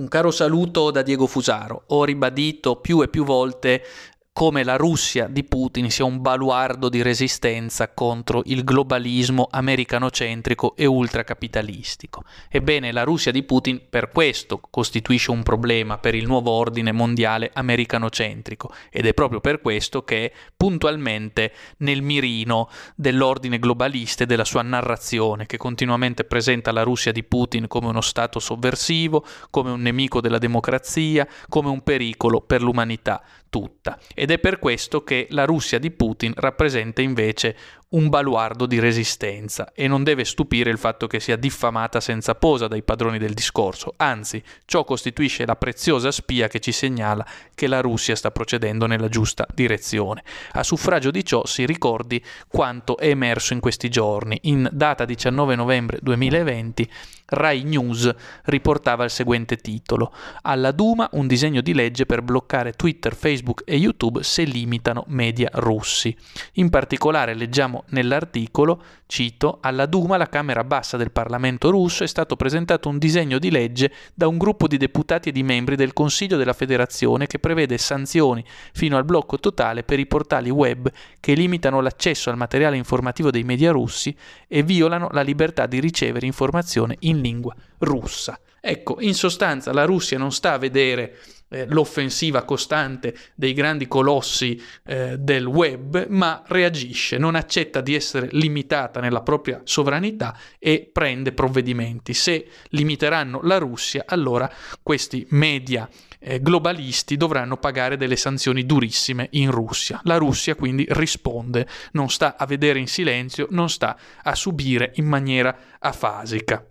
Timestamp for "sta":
48.14-48.30, 90.32-90.52, 112.10-112.36, 113.68-113.98